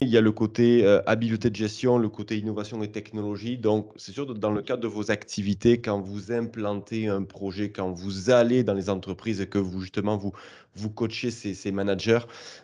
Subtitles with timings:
[0.00, 3.58] il y a le côté euh, habileté de gestion, le côté innovation et technologie.
[3.58, 7.92] Donc, c'est sûr, dans le cadre de vos activités, quand vous implantez un projet, quand
[7.92, 10.32] vous allez dans les entreprises et que vous, justement, vous,
[10.74, 12.20] vous coachez ces, ces managers,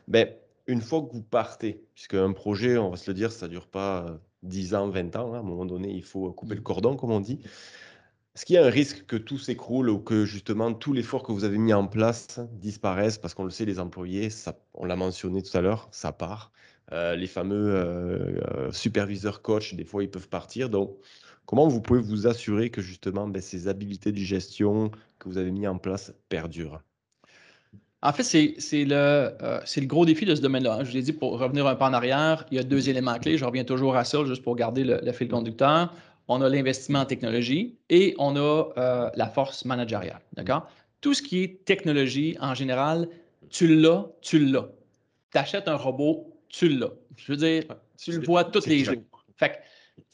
[0.07, 0.29] ben,
[0.67, 3.51] une fois que vous partez, puisque un projet, on va se le dire, ça ne
[3.51, 6.61] dure pas 10 ans, 20 ans, hein, à un moment donné, il faut couper le
[6.61, 6.65] mmh.
[6.65, 7.41] cordon, comme on dit.
[8.35, 11.31] Est-ce qu'il y a un risque que tout s'écroule ou que justement tout l'effort que
[11.31, 13.17] vous avez mis en place disparaisse?
[13.17, 16.51] Parce qu'on le sait, les employés, ça, on l'a mentionné tout à l'heure, ça part.
[16.93, 20.69] Euh, les fameux euh, euh, superviseurs coach, des fois, ils peuvent partir.
[20.69, 20.97] Donc,
[21.47, 25.51] comment vous pouvez vous assurer que justement ben, ces habiletés de gestion que vous avez
[25.51, 26.81] mis en place perdurent?
[28.03, 30.75] En fait, c'est le, gros défi de ce domaine-là.
[30.75, 30.85] Hein.
[30.85, 33.19] Je vous l'ai dit, pour revenir un peu en arrière, il y a deux éléments
[33.19, 33.39] clés.
[33.39, 35.93] Je reviens toujours à ça, juste pour garder le, fil conducteur
[36.27, 40.23] on a l'investissement en technologie et on a la force managériale.
[41.03, 43.11] Tout ce qui est technologie, en général,
[43.51, 44.69] tu l'as, tu l'as.
[45.31, 46.93] Tu achètes un robot, tu l'as.
[47.17, 47.65] Je veux dire,
[47.99, 49.03] tu le vois tous les jours.
[49.37, 49.61] Fait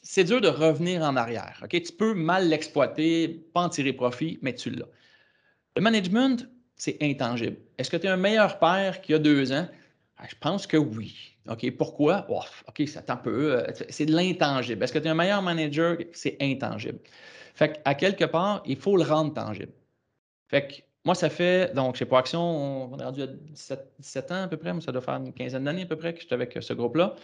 [0.03, 1.59] c'est dur de revenir en arrière.
[1.63, 1.81] OK?
[1.81, 4.87] Tu peux mal l'exploiter, pas en tirer profit, mais tu l'as.
[5.75, 7.57] Le management, c'est intangible.
[7.77, 9.67] Est-ce que tu es un meilleur père qu'il y a deux ans?
[10.17, 11.35] Ah, je pense que oui.
[11.49, 12.27] OK, pourquoi?
[12.29, 13.59] OK, ça un peu.
[13.59, 14.83] Euh, c'est de l'intangible.
[14.83, 15.97] Est-ce que tu es un meilleur manager?
[16.13, 16.99] C'est intangible.
[17.55, 19.73] Fait qu'à quelque part, il faut le rendre tangible.
[20.47, 20.73] Fait que
[21.03, 22.39] moi, ça fait, donc chez Proaction,
[22.93, 25.63] on est rendu à 17, ans à peu près, mais ça doit faire une quinzaine
[25.63, 27.15] d'années à peu près que j'étais avec ce groupe-là.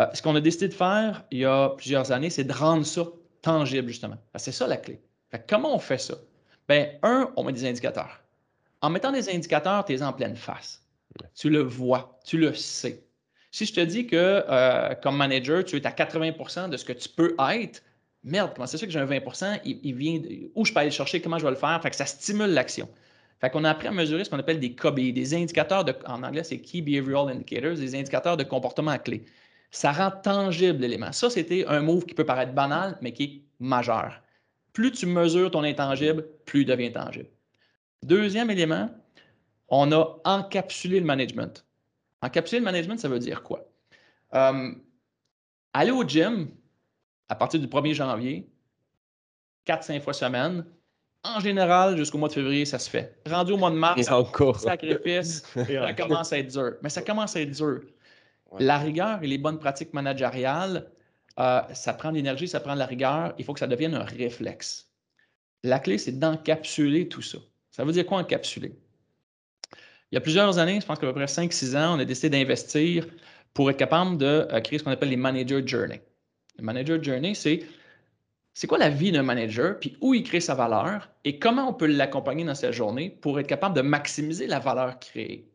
[0.00, 2.84] Euh, ce qu'on a décidé de faire il y a plusieurs années, c'est de rendre
[2.84, 3.04] ça
[3.42, 4.16] tangible, justement.
[4.36, 5.00] C'est ça la clé.
[5.48, 6.14] Comment on fait ça?
[6.68, 8.20] Bien, un, on met des indicateurs.
[8.80, 10.82] En mettant des indicateurs, tu es en pleine face.
[11.34, 13.04] Tu le vois, tu le sais.
[13.50, 16.92] Si je te dis que euh, comme manager, tu es à 80% de ce que
[16.92, 17.82] tu peux être,
[18.24, 20.20] merde, comment c'est ça que j'ai un 20% il, vient
[20.54, 21.80] où je peux aller le chercher, comment je vais le faire?
[21.82, 22.88] Fait que ça stimule l'action.
[23.40, 26.22] Fait qu'on a appris à mesurer ce qu'on appelle des KBI, des indicateurs de, en
[26.22, 29.24] anglais, c'est Key Behavioral Indicators, des indicateurs de comportement clé.
[29.70, 31.12] Ça rend tangible l'élément.
[31.12, 34.20] Ça, c'était un move qui peut paraître banal, mais qui est majeur.
[34.72, 37.28] Plus tu mesures ton intangible, plus il devient tangible.
[38.02, 38.90] Deuxième élément,
[39.68, 41.64] on a encapsulé le management.
[42.22, 43.68] Encapsuler le management, ça veut dire quoi?
[44.34, 44.72] Euh,
[45.72, 46.48] aller au gym
[47.28, 48.48] à partir du 1er janvier,
[49.66, 50.64] 4-5 fois semaine,
[51.24, 53.18] en général, jusqu'au mois de février, ça se fait.
[53.28, 54.60] Rendu au mois de mars, encore.
[54.60, 56.74] sacrifice, ça commence à être dur.
[56.82, 57.80] Mais ça commence à être dur.
[58.58, 60.90] La rigueur et les bonnes pratiques managériales,
[61.38, 63.34] euh, ça prend de l'énergie, ça prend de la rigueur.
[63.38, 64.88] Il faut que ça devienne un réflexe.
[65.64, 67.38] La clé, c'est d'encapsuler tout ça.
[67.70, 68.74] Ça veut dire quoi encapsuler?
[70.10, 72.30] Il y a plusieurs années, je pense qu'à peu près 5-6 ans, on a décidé
[72.30, 73.06] d'investir
[73.52, 76.00] pour être capable de euh, créer ce qu'on appelle les manager journey.
[76.58, 77.64] Le manager journey, c'est
[78.52, 81.72] c'est quoi la vie d'un manager, puis où il crée sa valeur et comment on
[81.72, 85.48] peut l'accompagner dans sa journée pour être capable de maximiser la valeur créée?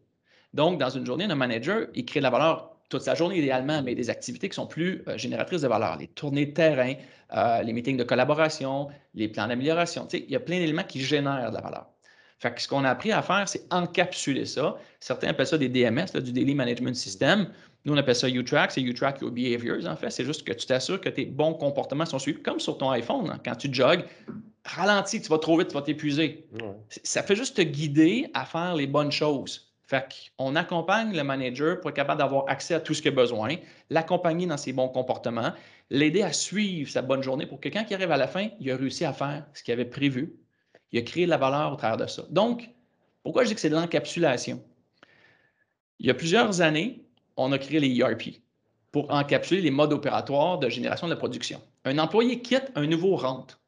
[0.54, 3.84] Donc, dans une journée, un manager, il crée de la valeur toute sa journée idéalement,
[3.84, 6.94] mais des activités qui sont plus euh, génératrices de valeur, les tournées de terrain,
[7.36, 10.08] euh, les meetings de collaboration, les plans d'amélioration.
[10.14, 11.88] il y a plein d'éléments qui génèrent de la valeur.
[12.40, 14.78] Fait que ce qu'on a appris à faire, c'est encapsuler ça.
[15.00, 17.50] Certains appellent ça des DMS, du Daily Management System.
[17.86, 20.10] Nous, on appelle ça U-Track, c'est U-Track Your Behaviors, en fait.
[20.10, 23.30] C'est juste que tu t'assures que tes bons comportements sont suivis, comme sur ton iPhone.
[23.30, 23.40] Hein.
[23.44, 24.06] Quand tu jogues,
[24.66, 26.48] ralentis, tu vas trop vite, tu vas t'épuiser.
[26.88, 29.74] Ça fait juste te guider à faire les bonnes choses.
[29.86, 33.16] Fait qu'on accompagne le manager pour être capable d'avoir accès à tout ce qu'il a
[33.16, 33.58] besoin,
[33.90, 35.52] l'accompagner dans ses bons comportements,
[35.90, 38.72] l'aider à suivre sa bonne journée pour que quand il arrive à la fin, il
[38.72, 40.34] a réussi à faire ce qu'il avait prévu,
[40.94, 42.24] il a créé de la valeur au travers de ça.
[42.30, 42.70] Donc,
[43.24, 44.64] pourquoi je dis que c'est de l'encapsulation?
[46.00, 47.03] Il y a plusieurs années,
[47.38, 48.42] on a créé les ERP
[48.92, 51.62] pour encapsuler les modes opératoires de génération de la production.
[51.86, 53.60] Un employé quitte, un nouveau rentre.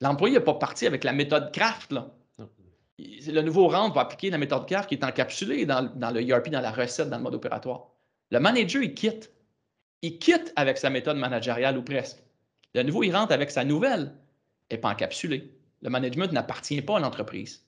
[0.00, 1.92] L'employé n'est pas parti avec la méthode Craft.
[1.92, 2.14] Là.
[2.98, 6.50] Le nouveau rentre va appliquer la méthode Craft qui est encapsulée dans, dans le ERP,
[6.50, 7.88] dans la recette, dans le mode opératoire.
[8.30, 9.32] Le manager, il quitte.
[10.02, 12.22] Il quitte avec sa méthode managériale ou presque.
[12.74, 14.14] Le nouveau, il rentre avec sa nouvelle,
[14.70, 17.64] et pas encapsulée le management n'appartient pas à l'entreprise.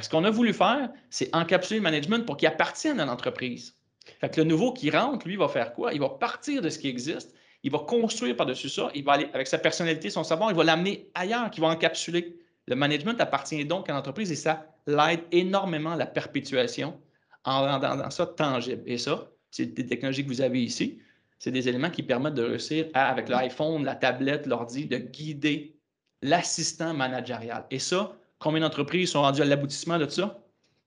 [0.00, 3.76] Ce qu'on a voulu faire, c'est encapsuler le management pour qu'il appartienne à l'entreprise.
[4.22, 5.92] Le nouveau qui rentre, lui, va faire quoi?
[5.92, 9.28] Il va partir de ce qui existe, il va construire par-dessus ça, il va aller
[9.34, 12.36] avec sa personnalité, son savoir, il va l'amener ailleurs, qui va encapsuler.
[12.66, 16.98] Le management appartient donc à l'entreprise et ça l'aide énormément à la perpétuation
[17.44, 18.82] en rendant ça tangible.
[18.86, 21.00] Et ça, c'est des technologies que vous avez ici.
[21.38, 25.76] C'est des éléments qui permettent de réussir avec l'iPhone, la tablette, l'ordi, de guider
[26.22, 27.64] l'assistant managérial.
[27.70, 30.38] Et ça, combien d'entreprises sont rendues à l'aboutissement de ça?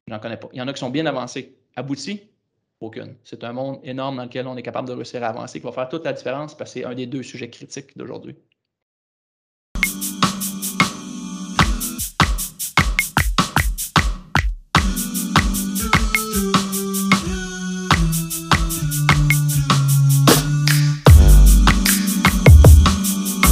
[0.07, 0.50] Je n'en connais pas.
[0.54, 1.57] Il y en a qui sont bien avancés.
[1.75, 2.21] Aboutis?
[3.24, 5.72] C'est un monde énorme dans lequel on est capable de réussir à avancer, qui va
[5.72, 8.36] faire toute la différence parce que c'est un des deux sujets critiques d'aujourd'hui.